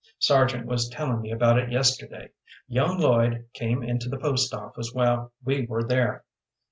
"Sargent 0.17 0.65
was 0.65 0.89
telling 0.89 1.21
me 1.21 1.29
about 1.29 1.59
it 1.59 1.71
yesterday. 1.71 2.31
Young 2.67 2.97
Lloyd 2.97 3.45
came 3.53 3.83
into 3.83 4.09
the 4.09 4.17
post 4.17 4.51
office 4.51 4.91
while 4.91 5.31
we 5.45 5.67
were 5.67 5.83
there." 5.83 6.23